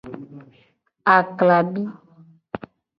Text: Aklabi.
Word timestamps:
Aklabi. 1.15 1.83